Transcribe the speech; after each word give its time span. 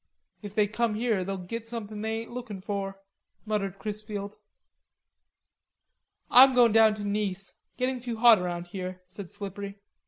"If 0.41 0.55
they 0.55 0.65
come 0.65 0.95
here 0.95 1.23
they'll 1.23 1.37
git 1.37 1.67
somethin' 1.67 2.01
they 2.01 2.21
ain't 2.21 2.31
lookin' 2.31 2.59
for," 2.59 2.99
muttered 3.45 3.77
Chrisfield. 3.77 4.35
"I'm 6.31 6.55
goin' 6.55 6.71
down 6.71 6.95
to 6.95 7.03
Nice; 7.03 7.53
getting 7.77 7.99
too 7.99 8.17
hot 8.17 8.39
around 8.39 8.65
here," 8.65 9.03
said 9.05 9.31
Slippery. 9.31 9.77